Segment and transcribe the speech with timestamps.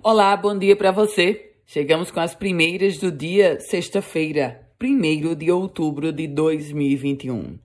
[0.00, 1.50] Olá, bom dia para você.
[1.66, 7.58] Chegamos com as primeiras do dia sexta-feira, 1 de outubro de 2021.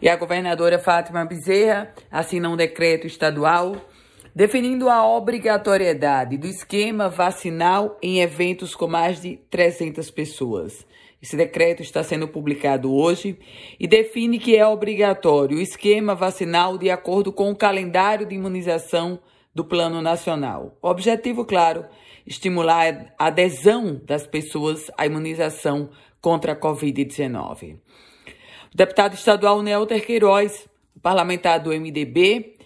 [0.00, 3.74] E a governadora Fátima Bezerra assina um decreto estadual
[4.32, 10.86] definindo a obrigatoriedade do esquema vacinal em eventos com mais de 300 pessoas.
[11.20, 13.36] Esse decreto está sendo publicado hoje
[13.80, 19.18] e define que é obrigatório o esquema vacinal de acordo com o calendário de imunização
[19.54, 20.76] do Plano Nacional.
[20.82, 21.86] O objetivo, claro,
[22.26, 27.76] estimular a adesão das pessoas à imunização contra a Covid-19.
[27.76, 30.68] O deputado estadual Nelter Queiroz,
[31.00, 32.56] parlamentar do MDB,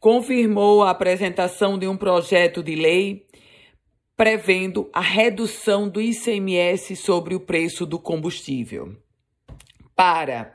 [0.00, 3.26] confirmou a apresentação de um projeto de lei
[4.16, 8.96] prevendo a redução do ICMS sobre o preço do combustível.
[9.94, 10.52] Para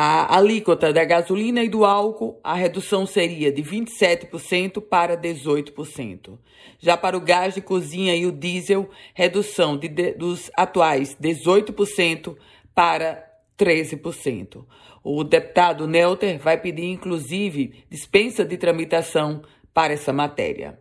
[0.00, 6.38] a alíquota da gasolina e do álcool, a redução seria de 27% para 18%.
[6.78, 12.36] Já para o gás de cozinha e o diesel, redução de, de, dos atuais 18%
[12.72, 14.64] para 13%.
[15.02, 19.42] O deputado Nelter vai pedir, inclusive, dispensa de tramitação
[19.74, 20.78] para essa matéria.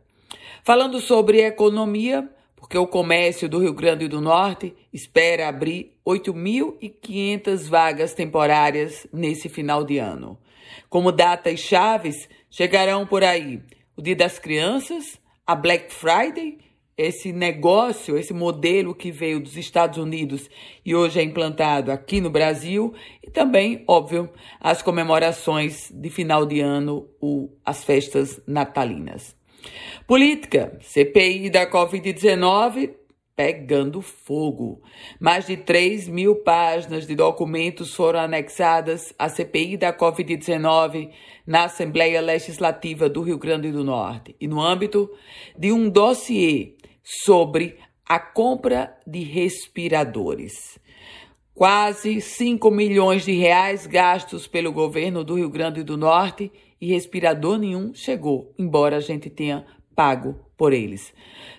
[0.64, 8.14] Falando sobre economia, porque o comércio do Rio Grande do Norte espera abrir 8.500 vagas
[8.14, 10.38] temporárias nesse final de ano.
[10.90, 13.62] Como datas chaves, chegarão por aí
[13.96, 16.58] o Dia das Crianças, a Black Friday,
[16.98, 20.50] esse negócio, esse modelo que veio dos Estados Unidos
[20.84, 26.60] e hoje é implantado aqui no Brasil, e também, óbvio, as comemorações de final de
[26.60, 27.08] ano,
[27.64, 29.36] as festas natalinas.
[30.08, 32.92] Política, CPI da Covid-19
[33.36, 34.82] pegando fogo.
[35.20, 41.12] Mais de 3 mil páginas de documentos foram anexadas à CPI da Covid-19
[41.46, 45.12] na Assembleia Legislativa do Rio Grande do Norte e no âmbito
[45.60, 50.80] de um dossiê sobre a compra de respiradores.
[51.54, 57.58] Quase 5 milhões de reais gastos pelo governo do Rio Grande do Norte e respirador
[57.58, 59.66] nenhum chegou, embora a gente tenha
[59.98, 61.12] pago por eles.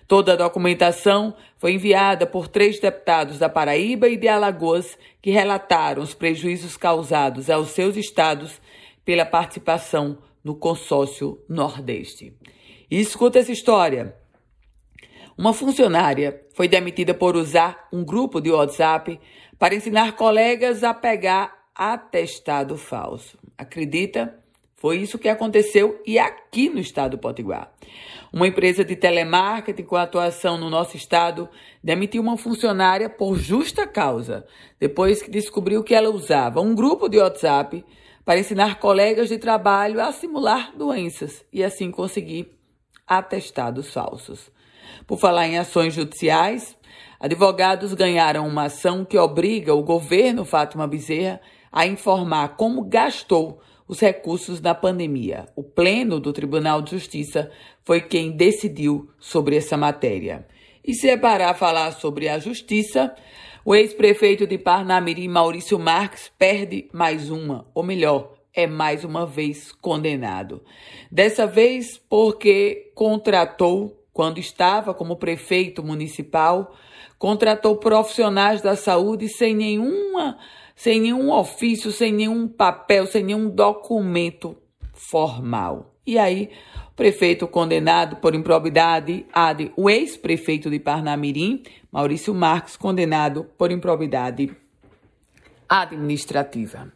[0.07, 6.01] Toda a documentação foi enviada por três deputados da Paraíba e de Alagoas que relataram
[6.01, 8.61] os prejuízos causados aos seus estados
[9.05, 12.33] pela participação no consórcio Nordeste.
[12.89, 14.15] E escuta essa história.
[15.37, 19.21] Uma funcionária foi demitida por usar um grupo de WhatsApp
[19.59, 23.37] para ensinar colegas a pegar atestado falso.
[23.57, 24.39] Acredita?
[24.79, 27.73] Foi isso que aconteceu e aqui no estado do Potiguar.
[28.33, 31.49] Uma empresa de telemarketing com atuação no nosso estado
[31.83, 34.47] demitiu uma funcionária por justa causa,
[34.79, 37.85] depois que descobriu que ela usava um grupo de WhatsApp
[38.25, 42.57] para ensinar colegas de trabalho a simular doenças e assim conseguir
[43.05, 44.49] atestados falsos.
[45.09, 46.77] Por falar em ações judiciais,
[47.19, 51.41] advogados ganharam uma ação que obriga o governo Fátima Bezerra
[51.73, 55.49] a informar como gastou os recursos na pandemia.
[55.57, 57.51] O Pleno do Tribunal de Justiça
[57.83, 60.47] foi quem decidiu sobre essa matéria.
[60.85, 63.15] E se é para falar sobre a justiça,
[63.65, 69.73] o ex-prefeito de Parnamirim, Maurício Marques, perde mais uma, ou melhor, é mais uma vez
[69.73, 70.63] condenado.
[71.11, 76.75] Dessa vez porque contratou, quando estava como prefeito municipal,
[77.19, 80.39] contratou profissionais da saúde sem nenhuma
[80.79, 84.57] sem nenhum ofício, sem nenhum papel, sem nenhum documento
[84.95, 85.93] formal.
[86.07, 86.51] E aí,
[86.93, 94.57] o prefeito condenado por improbidade, AD, o ex-prefeito de Parnamirim, Maurício Marques, condenado por improbidade
[95.69, 96.93] administrativa.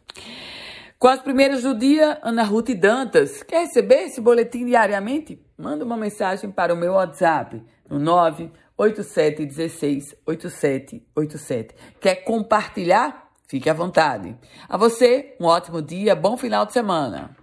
[0.96, 3.42] Com as primeiras do dia, Ana Ruth Dantas.
[3.42, 5.42] Quer receber esse boletim diariamente?
[5.58, 7.60] Manda uma mensagem para o meu WhatsApp
[7.90, 11.74] no 98716 8787.
[12.00, 13.31] Quer compartilhar?
[13.52, 14.34] Fique à vontade.
[14.66, 17.36] A você, um ótimo dia, bom final de semana.